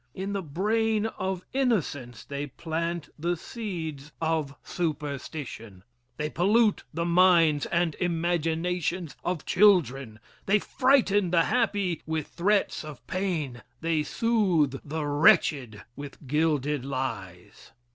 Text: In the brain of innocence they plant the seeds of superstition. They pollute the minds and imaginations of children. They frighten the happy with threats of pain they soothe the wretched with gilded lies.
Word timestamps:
In 0.15 0.33
the 0.33 0.41
brain 0.41 1.05
of 1.05 1.45
innocence 1.53 2.23
they 2.25 2.47
plant 2.47 3.09
the 3.19 3.37
seeds 3.37 4.11
of 4.19 4.55
superstition. 4.63 5.83
They 6.17 6.27
pollute 6.27 6.83
the 6.91 7.05
minds 7.05 7.67
and 7.67 7.93
imaginations 7.99 9.15
of 9.23 9.45
children. 9.45 10.19
They 10.47 10.57
frighten 10.57 11.29
the 11.29 11.43
happy 11.43 12.01
with 12.07 12.25
threats 12.29 12.83
of 12.83 13.05
pain 13.05 13.61
they 13.81 14.01
soothe 14.01 14.79
the 14.83 15.05
wretched 15.05 15.83
with 15.95 16.25
gilded 16.27 16.83
lies. 16.83 17.71